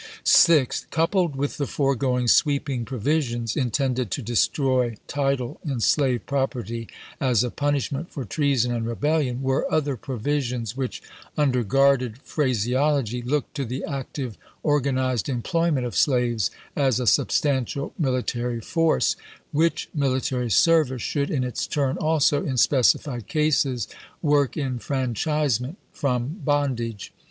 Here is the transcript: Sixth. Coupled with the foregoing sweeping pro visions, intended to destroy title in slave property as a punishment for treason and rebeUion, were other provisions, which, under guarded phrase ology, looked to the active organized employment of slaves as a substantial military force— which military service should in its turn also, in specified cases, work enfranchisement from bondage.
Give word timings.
Sixth. 0.23 0.89
Coupled 0.89 1.35
with 1.35 1.57
the 1.57 1.67
foregoing 1.67 2.27
sweeping 2.27 2.85
pro 2.85 2.97
visions, 2.97 3.55
intended 3.55 4.09
to 4.09 4.23
destroy 4.23 4.95
title 5.07 5.59
in 5.63 5.79
slave 5.79 6.25
property 6.25 6.87
as 7.19 7.43
a 7.43 7.51
punishment 7.51 8.09
for 8.11 8.25
treason 8.25 8.73
and 8.73 8.87
rebeUion, 8.87 9.41
were 9.41 9.71
other 9.71 9.95
provisions, 9.95 10.75
which, 10.75 11.03
under 11.37 11.63
guarded 11.63 12.17
phrase 12.23 12.67
ology, 12.73 13.21
looked 13.21 13.53
to 13.53 13.63
the 13.63 13.83
active 13.83 14.39
organized 14.63 15.29
employment 15.29 15.85
of 15.85 15.95
slaves 15.95 16.49
as 16.75 16.99
a 16.99 17.05
substantial 17.05 17.93
military 17.99 18.59
force— 18.59 19.15
which 19.61 19.87
military 19.93 20.49
service 20.49 21.03
should 21.03 21.29
in 21.29 21.43
its 21.43 21.67
turn 21.67 21.95
also, 21.99 22.43
in 22.43 22.57
specified 22.57 23.27
cases, 23.27 23.87
work 24.23 24.57
enfranchisement 24.57 25.77
from 25.91 26.41
bondage. 26.43 27.13